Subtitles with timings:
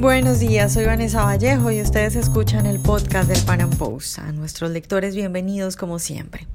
[0.00, 4.18] Buenos días, soy Vanessa Vallejo y ustedes escuchan el podcast del Pan Am Post.
[4.20, 6.46] A nuestros lectores, bienvenidos como siempre.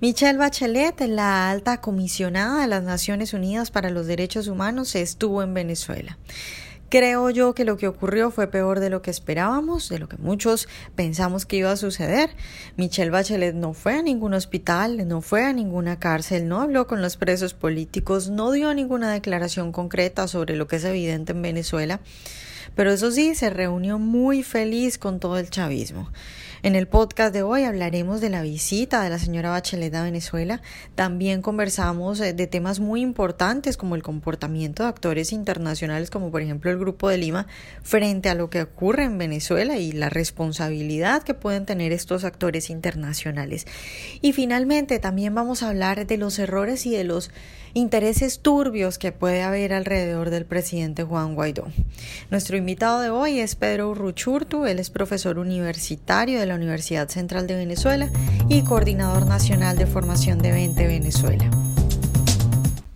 [0.00, 5.52] Michelle Bachelet, la alta comisionada de las Naciones Unidas para los Derechos Humanos, estuvo en
[5.52, 6.16] Venezuela.
[6.88, 10.16] Creo yo que lo que ocurrió fue peor de lo que esperábamos, de lo que
[10.16, 12.30] muchos pensamos que iba a suceder.
[12.78, 17.02] Michelle Bachelet no fue a ningún hospital, no fue a ninguna cárcel, no habló con
[17.02, 22.00] los presos políticos, no dio ninguna declaración concreta sobre lo que es evidente en Venezuela.
[22.74, 26.10] Pero eso sí, se reunió muy feliz con todo el chavismo.
[26.62, 30.62] En el podcast de hoy hablaremos de la visita de la señora Bachelet a Venezuela.
[30.94, 36.42] También conversamos eh, de temas muy importantes como el comportamiento de actores internacionales como por
[36.42, 37.46] ejemplo el Grupo de Lima
[37.82, 42.68] frente a lo que ocurre en Venezuela y la responsabilidad que pueden tener estos actores
[42.70, 43.66] internacionales.
[44.20, 47.30] Y finalmente también vamos a hablar de los errores y de los
[47.76, 51.66] intereses turbios que puede haber alrededor del presidente Juan Guaidó.
[52.30, 57.46] Nuestro invitado de hoy es Pedro Urruchurtu, él es profesor universitario de la Universidad Central
[57.46, 58.08] de Venezuela
[58.48, 61.50] y coordinador nacional de formación de 20 Venezuela.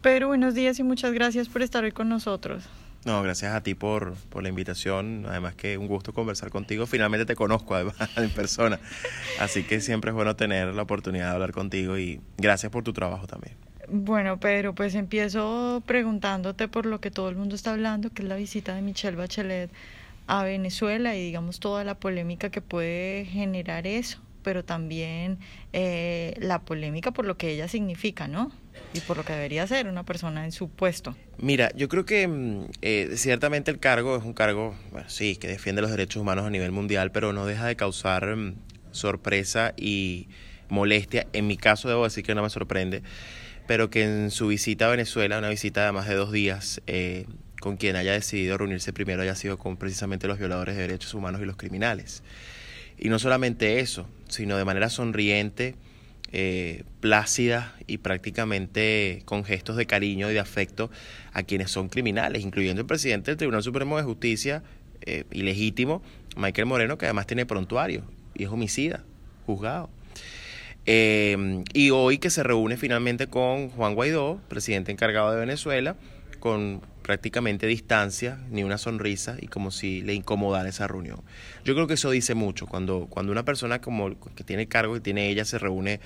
[0.01, 2.65] Pedro, buenos días y muchas gracias por estar hoy con nosotros.
[3.05, 5.27] No, gracias a ti por, por la invitación.
[5.29, 6.87] Además que un gusto conversar contigo.
[6.87, 8.81] Finalmente te conozco además en persona.
[9.41, 12.95] Así que siempre es bueno tener la oportunidad de hablar contigo y gracias por tu
[12.95, 13.70] trabajo también.
[13.93, 18.29] Bueno, Pedro, pues empiezo preguntándote por lo que todo el mundo está hablando, que es
[18.29, 19.69] la visita de Michelle Bachelet
[20.29, 25.39] a Venezuela y digamos toda la polémica que puede generar eso, pero también
[25.73, 28.53] eh, la polémica por lo que ella significa, ¿no?
[28.95, 31.17] Y por lo que debería ser una persona en su puesto.
[31.39, 35.49] Mira, yo creo que mm, eh, ciertamente el cargo es un cargo, bueno, sí, que
[35.49, 38.55] defiende los derechos humanos a nivel mundial, pero no deja de causar mm,
[38.93, 40.29] sorpresa y
[40.69, 41.27] molestia.
[41.33, 43.03] En mi caso debo decir que no me sorprende
[43.67, 47.27] pero que en su visita a Venezuela, una visita de más de dos días, eh,
[47.61, 51.41] con quien haya decidido reunirse primero haya sido con precisamente los violadores de derechos humanos
[51.43, 52.23] y los criminales.
[52.99, 55.75] Y no solamente eso, sino de manera sonriente,
[56.33, 60.91] eh, plácida y prácticamente con gestos de cariño y de afecto
[61.33, 64.63] a quienes son criminales, incluyendo el presidente del Tribunal Supremo de Justicia,
[65.03, 66.03] eh, ilegítimo,
[66.37, 68.05] Michael Moreno, que además tiene prontuario
[68.35, 69.03] y es homicida,
[69.45, 69.91] juzgado.
[70.93, 75.95] Eh, y hoy que se reúne finalmente con Juan Guaidó, presidente encargado de Venezuela,
[76.41, 81.21] con prácticamente distancia, ni una sonrisa y como si le incomodara esa reunión.
[81.65, 85.01] Yo creo que eso dice mucho, cuando, cuando una persona como que tiene cargo y
[85.01, 86.01] tiene ella se reúne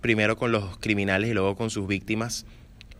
[0.00, 2.44] primero con los criminales y luego con sus víctimas,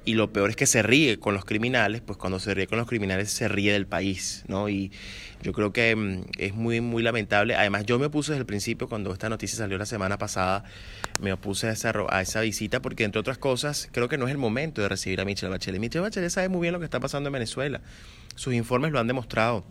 [0.05, 2.79] y lo peor es que se ríe con los criminales, pues cuando se ríe con
[2.79, 4.69] los criminales se ríe del país, ¿no?
[4.69, 4.93] Y
[5.43, 7.55] yo creo que mm, es muy, muy lamentable.
[7.55, 10.65] Además, yo me opuse desde el principio, cuando esta noticia salió la semana pasada,
[11.21, 14.33] me opuse a esa, a esa visita porque, entre otras cosas, creo que no es
[14.33, 15.81] el momento de recibir a Michelle Bachelet.
[15.81, 17.81] Michelle Bachelet sabe muy bien lo que está pasando en Venezuela.
[18.35, 19.65] Sus informes lo han demostrado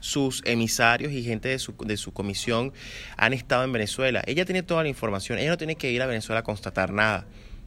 [0.00, 2.72] sus emisarios y gente de su, de su comisión
[3.16, 4.22] han estado en Venezuela.
[4.26, 7.26] Ella tiene toda la información, ella no tiene que ir a Venezuela a constatar nada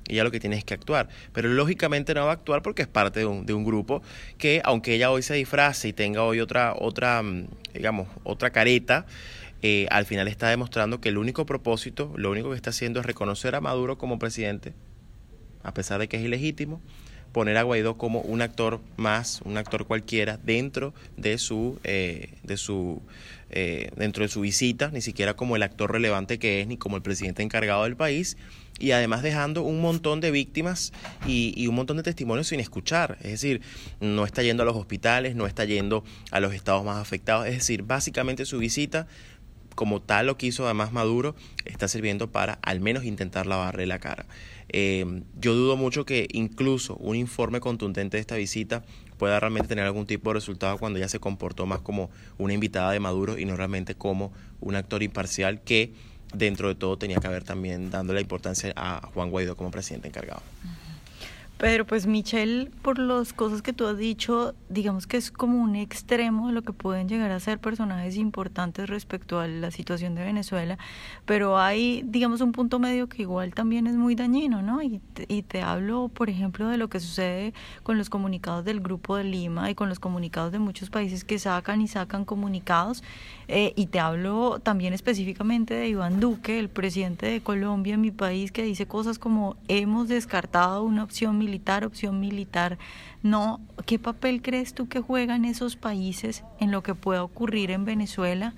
[0.09, 1.09] ella lo que tiene es que actuar.
[1.33, 4.01] Pero lógicamente no va a actuar porque es parte de un, de un grupo
[4.37, 9.05] que, aunque ella hoy se disfrace y tenga hoy otra, otra mm, digamos, otra careta,
[9.61, 13.05] eh, al final está demostrando que el único propósito, lo único que está haciendo es
[13.05, 14.73] reconocer a Maduro como presidente,
[15.63, 16.81] a pesar de que es ilegítimo,
[17.31, 22.57] poner a Guaidó como un actor más, un actor cualquiera dentro de su, eh, de
[22.57, 23.01] su,
[23.51, 26.97] eh, dentro de su visita, ni siquiera como el actor relevante que es, ni como
[26.97, 28.37] el presidente encargado del país,
[28.79, 30.93] y además dejando un montón de víctimas
[31.27, 33.17] y, un montón de testimonios sin escuchar.
[33.21, 33.61] Es decir,
[33.99, 37.47] no está yendo a los hospitales, no está yendo a los estados más afectados.
[37.47, 39.07] Es decir, básicamente su visita,
[39.75, 41.35] como tal lo que hizo además Maduro,
[41.65, 44.25] está sirviendo para al menos intentar lavarle la cara.
[44.69, 48.83] Eh, yo dudo mucho que incluso un informe contundente de esta visita
[49.17, 52.91] pueda realmente tener algún tipo de resultado cuando ya se comportó más como una invitada
[52.91, 54.31] de Maduro y no realmente como
[54.61, 55.93] un actor imparcial que
[56.33, 60.07] dentro de todo tenía que haber también dando la importancia a Juan Guaidó como presidente
[60.07, 60.41] encargado.
[61.59, 65.75] Pero pues Michelle, por las cosas que tú has dicho, digamos que es como un
[65.75, 70.23] extremo de lo que pueden llegar a ser personajes importantes respecto a la situación de
[70.23, 70.77] Venezuela,
[71.25, 74.81] pero hay, digamos, un punto medio que igual también es muy dañino, ¿no?
[74.81, 77.53] Y te, y te hablo, por ejemplo, de lo que sucede
[77.83, 81.39] con los comunicados del Grupo de Lima y con los comunicados de muchos países que
[81.39, 83.03] sacan y sacan comunicados,
[83.49, 88.53] eh, y te hablo también específicamente de Iván Duque, el presidente de Colombia mi país,
[88.53, 92.77] que dice cosas como hemos descartado una opción militar militar, opción militar,
[93.23, 93.59] no.
[93.85, 98.53] ¿Qué papel crees tú que juegan esos países en lo que pueda ocurrir en Venezuela?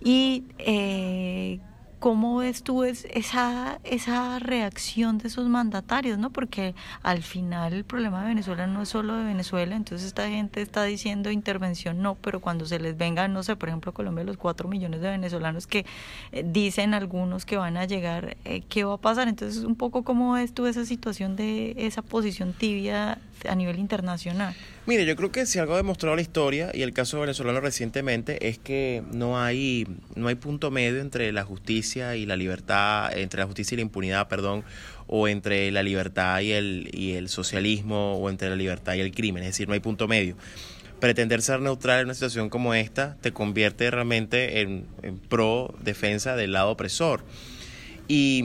[0.00, 1.58] Y eh,
[1.98, 6.18] ¿Cómo ves tú esa, esa reacción de esos mandatarios?
[6.18, 6.30] ¿no?
[6.30, 10.62] Porque al final el problema de Venezuela no es solo de Venezuela, entonces esta gente
[10.62, 14.36] está diciendo intervención no, pero cuando se les venga, no sé, por ejemplo, Colombia, los
[14.36, 15.86] cuatro millones de venezolanos que
[16.32, 19.28] eh, dicen algunos que van a llegar, eh, ¿qué va a pasar?
[19.28, 23.18] Entonces, un poco cómo ves tú esa situación de esa posición tibia
[23.48, 24.54] a nivel internacional.
[24.86, 28.48] Mire, yo creo que si algo ha demostrado la historia y el caso venezolano recientemente
[28.48, 33.40] es que no hay no hay punto medio entre la justicia y la libertad, entre
[33.40, 34.64] la justicia y la impunidad, perdón,
[35.06, 39.12] o entre la libertad y el y el socialismo o entre la libertad y el
[39.12, 40.36] crimen, es decir, no hay punto medio.
[41.00, 44.86] Pretender ser neutral en una situación como esta te convierte realmente en
[45.28, 47.22] pro defensa del lado opresor.
[48.10, 48.42] Y,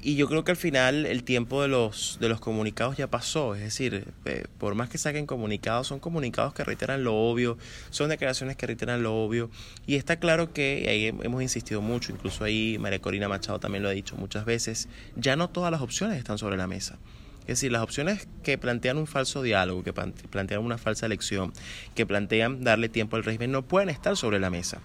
[0.00, 3.54] y, yo creo que al final el tiempo de los, de los comunicados ya pasó.
[3.54, 7.58] Es decir, eh, por más que saquen comunicados, son comunicados que reiteran lo obvio,
[7.90, 9.50] son declaraciones que reiteran lo obvio.
[9.86, 13.90] Y está claro que, ahí hemos insistido mucho, incluso ahí María Corina Machado también lo
[13.90, 16.98] ha dicho muchas veces, ya no todas las opciones están sobre la mesa.
[17.42, 21.52] Es decir, las opciones que plantean un falso diálogo, que plantean una falsa elección,
[21.94, 24.80] que plantean darle tiempo al régimen, no pueden estar sobre la mesa.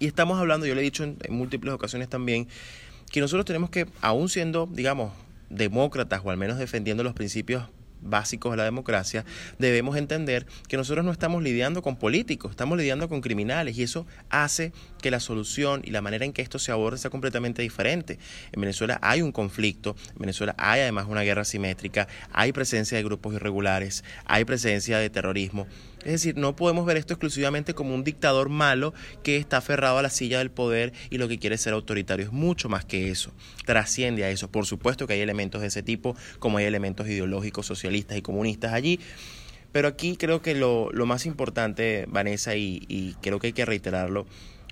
[0.00, 2.48] Y estamos hablando, yo le he dicho en múltiples ocasiones también,
[3.10, 5.12] que nosotros tenemos que, aún siendo, digamos,
[5.48, 7.64] demócratas o al menos defendiendo los principios
[8.02, 9.24] básicos de la democracia,
[9.58, 14.06] debemos entender que nosotros no estamos lidiando con políticos, estamos lidiando con criminales y eso
[14.30, 14.72] hace
[15.02, 18.18] que la solución y la manera en que esto se aborde sea completamente diferente.
[18.52, 23.04] En Venezuela hay un conflicto, en Venezuela hay además una guerra simétrica, hay presencia de
[23.04, 25.66] grupos irregulares, hay presencia de terrorismo.
[26.04, 30.02] Es decir, no podemos ver esto exclusivamente como un dictador malo que está aferrado a
[30.02, 32.24] la silla del poder y lo que quiere ser autoritario.
[32.24, 33.32] Es mucho más que eso.
[33.66, 34.50] Trasciende a eso.
[34.50, 38.72] Por supuesto que hay elementos de ese tipo, como hay elementos ideológicos, socialistas y comunistas
[38.72, 38.98] allí.
[39.72, 44.26] Pero aquí creo que lo, más importante, Vanessa, y, y creo que hay que reiterarlo,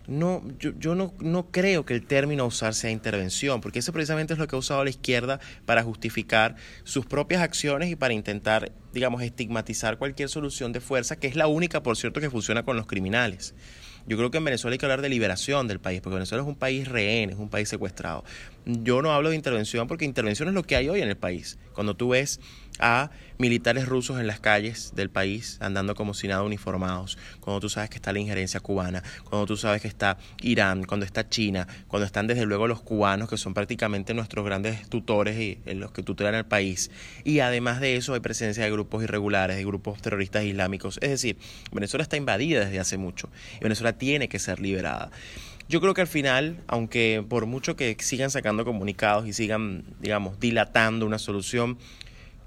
[0.09, 3.93] no, yo, yo no, no, creo que el término a usar sea intervención, porque eso
[3.93, 8.15] precisamente es lo que ha usado la izquierda para justificar sus propias acciones y para
[8.15, 12.63] intentar, digamos, estigmatizar cualquier solución de fuerza, que es la única, por cierto, que funciona
[12.65, 13.55] con los criminales.
[14.07, 16.49] Yo creo que en Venezuela hay que hablar de liberación del país, porque Venezuela es
[16.49, 18.25] un país rehén, es un país secuestrado.
[18.65, 21.59] Yo no hablo de intervención porque intervención es lo que hay hoy en el país.
[21.75, 22.41] Cuando tú ves
[22.79, 27.69] a militares rusos en las calles del país andando como si nada uniformados, cuando tú
[27.69, 31.67] sabes que está la injerencia cubana, cuando tú sabes que está Irán, cuando está China,
[31.87, 35.93] cuando están desde luego los cubanos que son prácticamente nuestros grandes tutores y en los
[35.93, 36.91] que tutelan el país.
[37.25, 40.99] Y además de eso hay presencia de grupos irregulares, de grupos terroristas islámicos.
[41.01, 41.39] Es decir,
[41.73, 43.29] Venezuela está invadida desde hace mucho
[43.61, 45.11] y Venezuela tiene que ser liberada.
[45.69, 50.41] Yo creo que al final, aunque por mucho que sigan sacando comunicados y sigan, digamos,
[50.41, 51.77] dilatando una solución,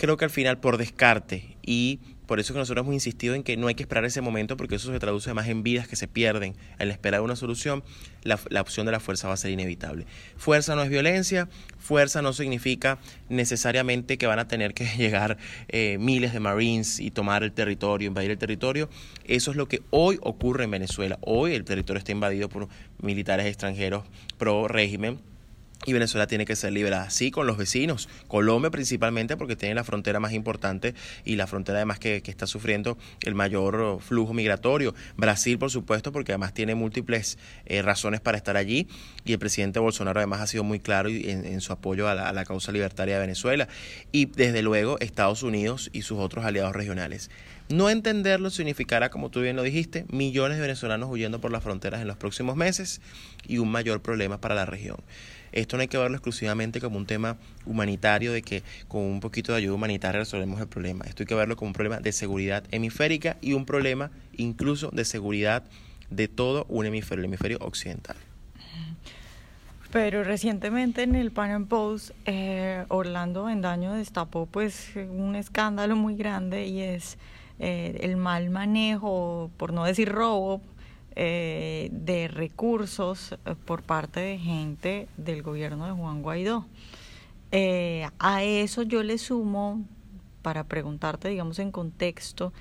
[0.02, 3.56] creo que al final por descarte y por eso que nosotros hemos insistido en que
[3.56, 6.08] no hay que esperar ese momento porque eso se traduce más en vidas que se
[6.08, 7.84] pierden en la espera de una solución,
[8.24, 10.08] la, opción de la fuerza va a ser inevitable.
[10.38, 12.98] Fuerza no es violencia, fuerza no significa
[13.30, 15.38] necesariamente que van a tener que llegar
[15.68, 18.90] eh, miles de Marines y tomar el territorio, invadir el territorio.
[19.26, 21.20] Eso es lo que hoy ocurre en Venezuela.
[21.22, 22.70] Hoy el territorio está invadido por
[23.04, 24.04] militares extranjeros
[24.40, 25.20] pro régimen
[25.86, 27.10] y Venezuela tiene que ser liberada.
[27.10, 30.94] Sí, con los vecinos, Colombia principalmente porque tiene la frontera más importante
[31.26, 34.96] y la frontera además que, está sufriendo el mayor flujo migratorio.
[35.18, 38.88] Brasil, por supuesto, porque además tiene múltiples eh, razones para estar allí
[39.26, 42.34] y el presidente Bolsonaro además ha sido muy claro en, su apoyo a la, a
[42.34, 43.68] la causa libertaria de Venezuela.
[44.12, 47.30] Y desde luego Estados Unidos y sus otros aliados regionales.
[47.70, 52.02] No entenderlo significará, como tú bien lo dijiste, millones de venezolanos huyendo por las fronteras
[52.02, 53.02] en los próximos meses
[53.48, 54.98] y un mayor problema para la región.
[55.52, 59.52] Esto no hay que verlo exclusivamente como un tema humanitario de que con un poquito
[59.52, 61.06] de ayuda humanitaria resolvemos el problema.
[61.06, 65.06] Esto hay que verlo como un problema de seguridad hemisférica y un problema incluso de
[65.06, 65.64] seguridad
[66.10, 68.16] de todo un hemisferio, el hemisferio occidental.
[69.92, 76.16] Pero recientemente en el Pan Am Post, eh, Orlando Vendaño destapó pues un escándalo muy
[76.16, 77.18] grande y es
[77.60, 80.62] eh, el mal manejo, por no decir robo,
[81.16, 86.66] eh, de recursos eh, por parte de gente del gobierno de Juan Guaidó.
[87.52, 89.84] Eh, a eso yo le sumo,
[90.42, 92.54] para preguntarte, digamos, en contexto,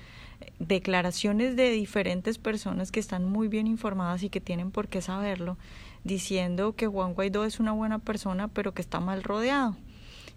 [0.59, 5.57] declaraciones de diferentes personas que están muy bien informadas y que tienen por qué saberlo,
[6.03, 9.77] diciendo que Juan Guaidó es una buena persona, pero que está mal rodeado.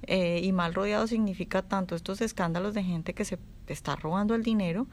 [0.06, 4.86] y mal rodeado significa tanto estos escándalos de gente que se está robando el dinero,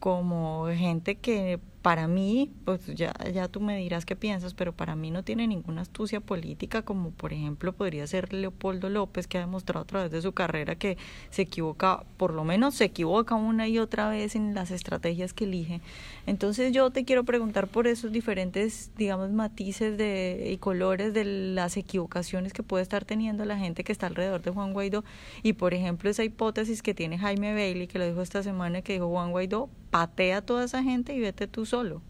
[0.00, 4.96] como gente que para mí, pues ya, ya tú me dirás qué piensas, pero para
[4.96, 9.42] mí no tiene ninguna astucia política como por ejemplo podría ser Leopoldo López, que ha
[9.42, 10.96] demostrado a través de su carrera que
[11.28, 15.44] se equivoca, por lo menos se equivoca una y otra vez en las estrategias que
[15.44, 15.82] elige.
[16.26, 21.76] Entonces yo te quiero preguntar por esos diferentes, digamos, matices de, y colores de las
[21.76, 25.04] equivocaciones que puede estar teniendo la gente que está alrededor de Juan Guaidó
[25.42, 28.94] y por ejemplo esa hipótesis que tiene Jaime Bailey, que lo dijo esta semana, que
[28.94, 32.02] dijo Juan Guaidó, patea a toda esa gente y vete tú solo.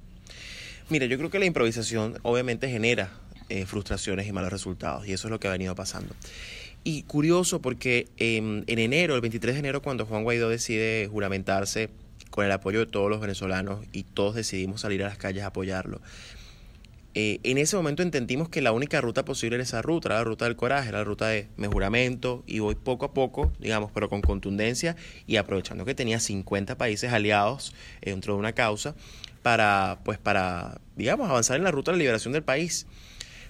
[0.90, 3.10] Mira, yo creo que la improvisación obviamente genera
[3.48, 6.14] eh, frustraciones y malos resultados, y eso es lo que ha venido pasando.
[6.84, 11.88] Y curioso porque en enero, el 23 de enero, cuando Juan Guaidó decide juramentarse
[12.28, 15.46] con el apoyo de todos los venezolanos y todos decidimos salir a las calles a
[15.46, 16.02] apoyarlo,
[17.16, 20.24] eh, en ese momento entendimos que la única ruta posible era esa ruta, era la
[20.24, 23.92] ruta del coraje, era la ruta de me juramento y voy poco a poco, digamos,
[23.92, 28.96] pero con contundencia y aprovechando que tenía 50 países aliados dentro de una causa
[29.44, 32.86] para, pues para, digamos, avanzar en la ruta de la liberación del país.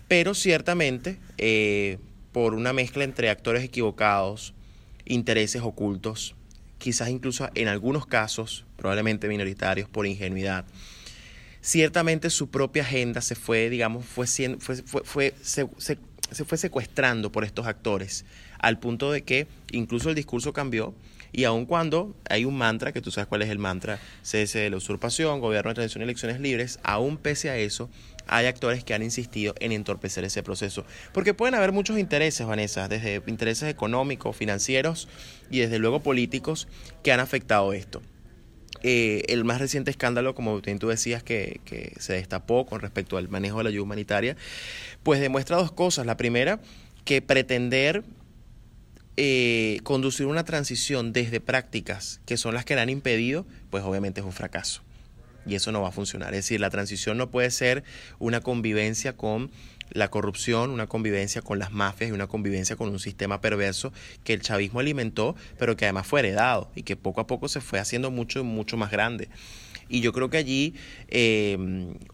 [0.09, 1.99] Pero ciertamente, eh,
[2.33, 4.55] por una mezcla entre actores equivocados,
[5.05, 6.35] intereses ocultos,
[6.79, 10.65] quizás incluso en algunos casos, probablemente minoritarios, por ingenuidad,
[11.61, 14.27] ciertamente su propia agenda se fue, digamos, fue,
[14.59, 15.65] fue, fue, se,
[16.45, 18.25] fue secuestrando por estos actores,
[18.59, 20.93] al punto de que incluso el discurso cambió.
[21.37, 24.71] Y aun cuando hay un mantra, que tú sabes cuál es el mantra, cese de
[24.71, 27.91] la usurpación, gobierno de transición y elecciones libres, aún pese a eso,
[28.29, 30.87] hay actores que han insistido en entorpecer ese proceso.
[31.13, 35.09] Porque pueden haber muchos intereses, Vanessa, desde intereses económicos, financieros
[35.51, 36.69] y desde luego políticos
[37.03, 38.01] que han afectado esto.
[38.85, 43.29] Eh, el más reciente escándalo, como tú decías, que, que, se destapó con respecto al
[43.29, 44.37] manejo de la ayuda humanitaria,
[45.03, 46.07] pues demuestra dos cosas.
[46.07, 46.61] La primera,
[47.05, 48.05] que pretender
[49.17, 54.21] eh, conducir una transición desde prácticas que son las que le han impedido, pues obviamente
[54.21, 54.83] es un fracaso.
[55.47, 56.33] Y eso no va a funcionar.
[56.35, 57.85] Es decir, la transición no puede ser
[58.19, 59.51] una convivencia con
[59.91, 63.93] la corrupción, una convivencia con las mafias y una convivencia con un sistema perverso
[64.25, 67.61] que el chavismo alimentó, pero que además fue heredado y que poco a poco se
[67.61, 69.29] fue haciendo mucho, mucho más grande.
[69.89, 70.75] Y yo creo que allí,
[71.09, 71.57] eh,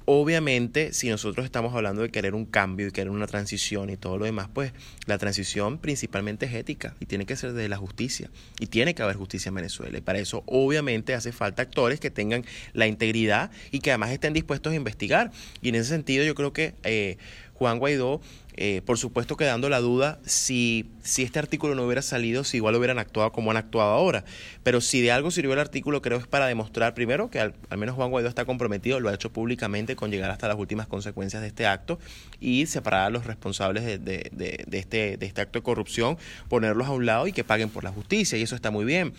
[0.05, 4.19] obviamente, si nosotros estamos hablando de querer un cambio y querer una transición y todo
[4.19, 4.73] lo demás, pues
[5.07, 8.31] la transición principalmente es ética y tiene que ser de la justicia.
[8.59, 9.99] Y tiene que haber justicia en Venezuela.
[9.99, 14.33] Y para eso, obviamente, hace falta actores que tengan la integridad y que además estén
[14.33, 15.31] dispuestos a investigar.
[15.63, 16.75] Y en ese sentido, yo creo que...
[16.85, 17.19] Eh,
[17.61, 18.23] Juan Guaidó,
[18.63, 22.75] eh, por supuesto quedando la duda si, si este artículo no hubiera salido, si igual
[22.75, 24.23] hubieran actuado como han actuado ahora.
[24.63, 27.95] Pero si de algo sirvió el artículo, creo es para demostrar, primero, que al, menos
[27.95, 31.49] Juan Guaidó está comprometido, lo ha hecho públicamente con llegar hasta las últimas consecuencias de
[31.49, 31.99] este acto
[32.39, 36.19] y separar a los responsables de, de, de, este, de este acto de corrupción,
[36.51, 39.15] ponerlos a un lado y que paguen por la justicia, y eso está muy bien.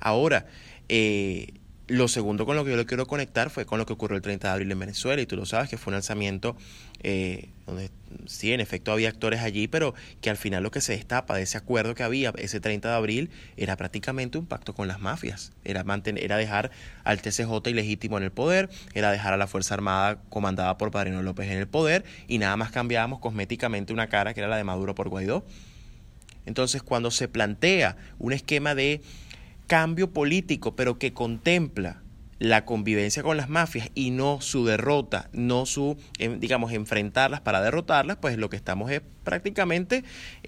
[0.00, 0.46] Ahora,
[0.88, 1.52] eh,
[1.88, 4.22] lo segundo con lo que yo le quiero conectar fue con lo que ocurrió el
[4.22, 6.54] 30 de abril en Venezuela, y tú lo sabes, que fue un lanzamiento
[7.02, 7.90] eh, donde
[8.26, 11.42] sí, en efecto había actores allí, pero que al final lo que se destapa de
[11.42, 15.52] ese acuerdo que había ese 30 de abril era prácticamente un pacto con las mafias,
[15.64, 16.70] era, mantener, era dejar
[17.04, 21.22] al TCJ ilegítimo en el poder, era dejar a la Fuerza Armada comandada por Padrino
[21.22, 24.64] López en el poder, y nada más cambiábamos cosméticamente una cara que era la de
[24.64, 25.44] Maduro por Guaidó.
[26.44, 29.02] Entonces, cuando se plantea un esquema de
[29.68, 32.02] cambio político, pero que contempla
[32.40, 37.60] la convivencia con las mafias y no su derrota, no su, em, digamos, enfrentarlas para
[37.60, 40.04] derrotarlas, pues lo que estamos es prácticamente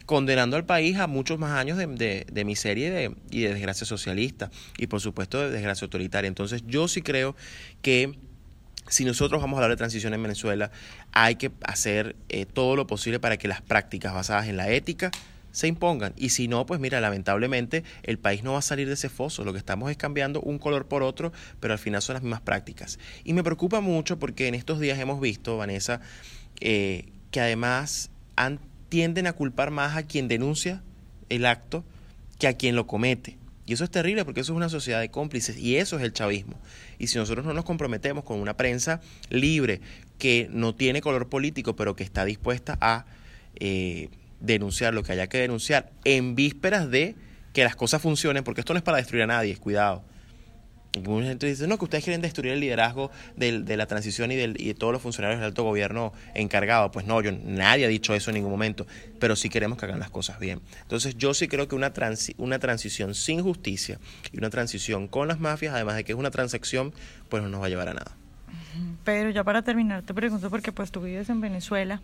[0.07, 3.87] condenando al país a muchos más años de, de, miseria y de, y de desgracia
[3.87, 6.29] socialista y por supuesto de desgracia autoritaria.
[6.29, 7.35] Entonces yo sí creo
[7.83, 8.17] que
[8.89, 10.71] si nosotros vamos a hablar de transición en Venezuela,
[11.13, 15.11] hay que hacer eh, todo lo posible para que las prácticas basadas en la ética
[15.53, 16.13] se impongan.
[16.17, 19.45] Y si no, pues mira, lamentablemente el país no va a salir de ese foso.
[19.45, 22.41] Lo que estamos es cambiando un color por otro, pero al final son las mismas
[22.41, 22.99] prácticas.
[23.25, 26.01] Y me preocupa mucho porque en estos días hemos visto, Vanessa,
[26.61, 28.11] eh, que además
[28.89, 30.83] tienden a culpar más a quien denuncia
[31.29, 31.85] el acto
[32.39, 33.37] que a quien lo comete.
[33.67, 36.13] Y eso es terrible porque eso es una sociedad de cómplices y eso es el
[36.13, 36.59] chavismo.
[36.99, 39.81] Y si nosotros no nos comprometemos con una prensa libre
[40.19, 43.07] que no tiene color político, pero que está dispuesta a...
[43.57, 44.09] Eh,
[44.41, 47.15] denunciar lo que haya que denunciar en vísperas de
[47.53, 50.05] que las cosas funcionen, porque esto no es para destruir a nadie, cuidado.
[50.93, 54.37] Y mucha gente dice, no, que ustedes quieren destruir el liderazgo de la transición y,
[54.37, 56.91] del, y de todos los funcionarios del alto gobierno encargados.
[56.93, 58.87] Pues no, yo, nadie ha dicho eso en ningún momento,
[59.21, 60.61] pero sí queremos que hagan las cosas bien.
[60.83, 61.93] Entonces yo sí creo que una,
[62.39, 64.01] una transición sin justicia
[64.33, 66.93] y una transición con las mafias, además de que es una transacción,
[67.29, 68.17] pues no nos va a llevar a nada.
[69.05, 72.03] Pero ya para terminar te pregunto, porque pues tú vives en Venezuela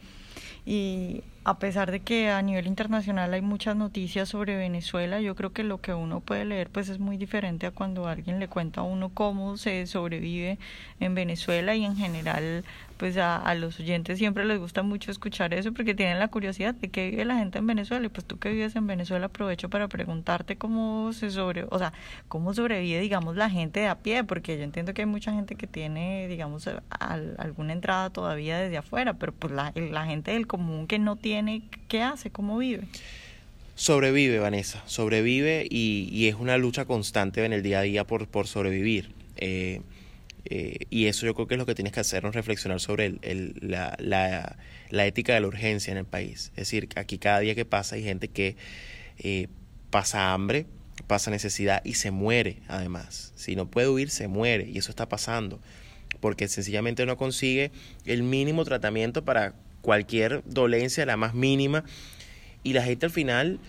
[0.65, 5.53] y a pesar de que a nivel internacional hay muchas noticias sobre Venezuela, yo creo
[5.53, 8.81] que lo que uno puede leer pues es muy diferente a cuando alguien le cuenta
[8.81, 10.59] a uno cómo se sobrevive
[10.99, 12.65] en Venezuela y en general
[12.97, 16.89] pues a, los oyentes siempre les gusta mucho escuchar eso porque tienen la curiosidad de
[16.89, 18.07] qué vive la gente en Venezuela.
[18.07, 21.93] Y pues tú que vives en Venezuela aprovecho para preguntarte cómo se sobre, o sea,
[22.29, 25.57] cómo sobrevive digamos la gente de a pie porque yo entiendo que hay mucha gente
[25.57, 30.87] que tiene digamos alguna entrada todavía desde afuera, pero pues la, la gente del común
[30.87, 31.36] que no tiene,
[31.89, 32.31] ¿qué hace?
[32.31, 32.85] ¿Cómo vive?
[33.75, 38.47] Sobrevive, Vanessa, sobrevive y, es una lucha constante en el día a día por, por
[38.47, 39.13] sobrevivir.
[39.37, 39.83] Eh,
[40.47, 43.17] eh, y eso yo creo que es lo que tienes que hacernos reflexionar sobre
[43.61, 44.57] la, la,
[44.91, 46.53] la, ética de la urgencia en el país.
[46.53, 48.57] Es decir, aquí cada día que pasa hay gente que
[49.19, 49.49] eh,
[49.91, 50.67] pasa hambre,
[51.07, 53.33] pasa necesidad y se muere además.
[53.37, 55.61] Si no puede huir, se muere y eso está pasando
[56.21, 57.71] porque sencillamente no consigue
[58.05, 59.55] el mínimo tratamiento para
[59.87, 61.85] cualquier dolencia, la más mínima.
[62.65, 63.61] Y la gente al final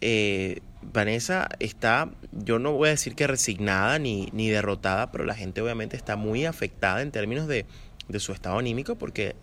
[0.00, 5.34] eh, Vanessa está, yo no voy a decir que resignada ni, ni derrotada, pero la
[5.34, 7.66] gente obviamente está muy afectada en términos de,
[8.08, 9.34] de su estado anímico porque eh,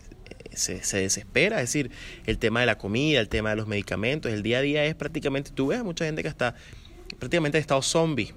[0.55, 1.91] se, se, desespera, es decir,
[2.25, 4.95] el tema de la comida, el tema de los medicamentos, el día a día es
[4.95, 6.55] prácticamente, tú ves a mucha gente que está
[7.19, 8.33] prácticamente en estado zombie,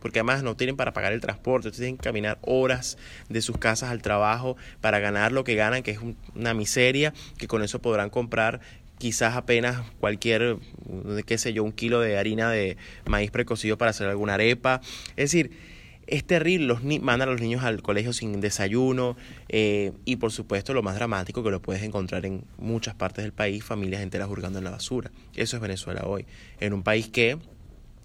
[0.00, 3.90] porque además no tienen para pagar el transporte, tienen que caminar horas de sus casas
[3.90, 5.98] al trabajo para ganar lo que ganan, que es
[6.34, 8.60] una miseria, que con eso podrán comprar
[8.98, 10.56] quizás apenas cualquier,
[11.24, 12.76] qué sé yo, un kilo de harina de
[13.06, 14.80] maíz precocido para hacer alguna arepa.
[15.10, 15.52] Es decir,
[16.08, 19.16] es terrible, los mandan a los niños al colegio sin desayuno
[19.48, 23.32] eh, y por supuesto lo más dramático que lo puedes encontrar en muchas partes del
[23.32, 25.10] país, familias enteras hurgando en la basura.
[25.34, 26.24] Eso es Venezuela hoy,
[26.60, 27.38] en un país que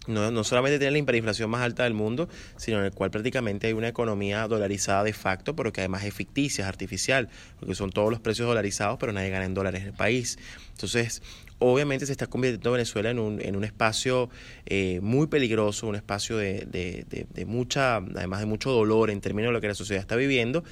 [0.08, 3.68] no, no, solamente tiene la hiperinflación más alta del mundo, sino en el cual prácticamente
[3.68, 7.30] hay una economía dolarizada de facto, pero que además es ficticia, es artificial,
[7.60, 10.38] porque son todos los precios dolarizados, pero nadie gana en dólares en el país.
[10.72, 11.22] Entonces,
[11.60, 14.30] obviamente se está convirtiendo Venezuela en un, en un espacio
[14.66, 19.50] eh, muy peligroso, un espacio de, de, de, mucha, además de mucho dolor en términos
[19.50, 20.64] de lo que la sociedad está viviendo.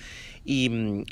[0.44, 0.70] Y,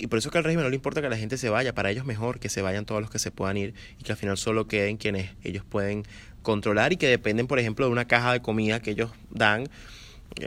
[0.08, 2.06] por eso que al régimen no le importa que la gente se vaya, para ellos
[2.06, 4.68] mejor que se vayan todos los que se puedan ir y que al final solo
[4.68, 6.04] queden quienes ellos pueden
[6.50, 9.70] controlar y que dependen, por ejemplo, de una caja de comida que ellos dan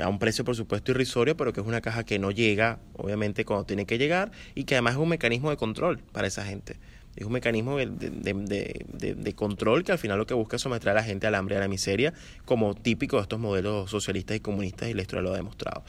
[0.03, 3.45] a un precio por supuesto irrisorio, pero que es una caja que no llega, obviamente,
[3.45, 6.77] cuando tiene que llegar y que además es un mecanismo de control para esa gente.
[7.15, 10.89] Es un mecanismo de, de, de, control que al final lo que busca es someter
[10.91, 12.15] a la gente al hambre y a la miseria,
[12.47, 15.85] como típico de estos modelos socialistas y comunistas, y la historia lo ha demostrado.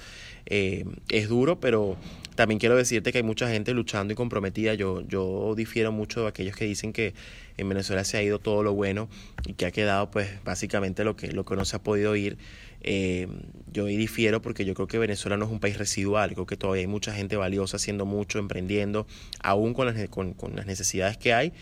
[0.45, 1.95] Eh, es duro, pero
[2.35, 4.73] también quiero decirte que hay mucha gente luchando y comprometida.
[4.73, 7.13] Yo, yo difiero mucho de aquellos que dicen que
[7.57, 9.07] en Venezuela se ha ido todo lo bueno
[9.45, 12.38] y que ha quedado pues básicamente lo que, lo que no se ha podido ir.
[12.84, 13.28] Eh,
[13.72, 16.82] yo difiero porque yo creo que Venezuela no es un país residual, creo que todavía
[16.82, 19.08] hay mucha gente valiosa haciendo mucho, emprendiendo,
[19.41, 21.54] aún con las, con, las necesidades que hay,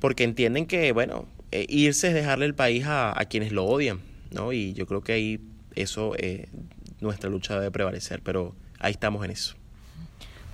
[0.00, 4.00] porque entienden que, bueno, eh, irse es dejarle el país a, a, quienes lo odian,
[4.30, 4.52] ¿no?
[4.52, 5.40] Y yo creo que ahí
[5.74, 6.48] eso, eh,
[7.00, 9.56] nuestra lucha debe prevalecer, pero ahí estamos en eso.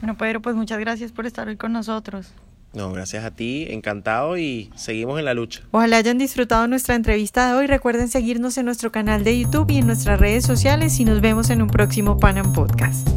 [0.00, 2.32] Bueno, Pedro, pues muchas gracias por estar hoy con nosotros.
[2.72, 5.62] No, gracias a ti, encantado y seguimos en la lucha.
[5.72, 7.66] Ojalá hayan disfrutado nuestra entrevista de hoy.
[7.66, 11.50] Recuerden seguirnos en nuestro canal de YouTube y en nuestras redes sociales y nos vemos
[11.50, 13.08] en un próximo Panam Podcast.